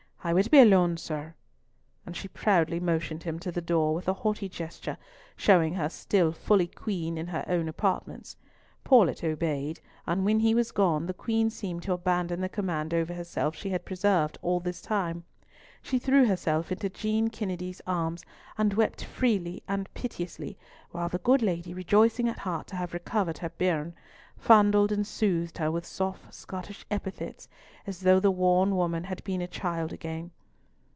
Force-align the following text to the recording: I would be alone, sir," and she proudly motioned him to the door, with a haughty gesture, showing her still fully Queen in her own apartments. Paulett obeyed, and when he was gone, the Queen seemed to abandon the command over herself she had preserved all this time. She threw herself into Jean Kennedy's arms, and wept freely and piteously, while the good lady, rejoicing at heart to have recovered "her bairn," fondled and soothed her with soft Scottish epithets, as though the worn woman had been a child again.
I 0.23 0.33
would 0.33 0.51
be 0.51 0.59
alone, 0.59 0.97
sir," 0.97 1.33
and 2.05 2.15
she 2.15 2.27
proudly 2.27 2.79
motioned 2.79 3.23
him 3.23 3.39
to 3.39 3.51
the 3.51 3.59
door, 3.59 3.95
with 3.95 4.07
a 4.07 4.13
haughty 4.13 4.47
gesture, 4.47 4.99
showing 5.35 5.73
her 5.73 5.89
still 5.89 6.31
fully 6.31 6.67
Queen 6.67 7.17
in 7.17 7.25
her 7.25 7.43
own 7.47 7.67
apartments. 7.67 8.37
Paulett 8.83 9.23
obeyed, 9.23 9.79
and 10.05 10.23
when 10.23 10.39
he 10.41 10.53
was 10.53 10.71
gone, 10.71 11.07
the 11.07 11.15
Queen 11.15 11.49
seemed 11.49 11.81
to 11.81 11.93
abandon 11.93 12.39
the 12.39 12.49
command 12.49 12.93
over 12.93 13.15
herself 13.15 13.55
she 13.55 13.71
had 13.71 13.83
preserved 13.83 14.37
all 14.43 14.59
this 14.59 14.79
time. 14.79 15.23
She 15.81 15.97
threw 15.97 16.27
herself 16.27 16.71
into 16.71 16.87
Jean 16.89 17.29
Kennedy's 17.29 17.81
arms, 17.87 18.23
and 18.59 18.71
wept 18.75 19.03
freely 19.03 19.63
and 19.67 19.91
piteously, 19.95 20.55
while 20.91 21.09
the 21.09 21.17
good 21.17 21.41
lady, 21.41 21.73
rejoicing 21.73 22.29
at 22.29 22.37
heart 22.37 22.67
to 22.67 22.75
have 22.75 22.93
recovered 22.93 23.39
"her 23.39 23.49
bairn," 23.49 23.95
fondled 24.37 24.91
and 24.91 25.05
soothed 25.05 25.57
her 25.59 25.69
with 25.71 25.85
soft 25.85 26.33
Scottish 26.33 26.85
epithets, 26.91 27.47
as 27.85 28.01
though 28.01 28.19
the 28.19 28.31
worn 28.31 28.75
woman 28.75 29.03
had 29.05 29.23
been 29.23 29.41
a 29.41 29.47
child 29.47 29.91
again. 29.93 30.29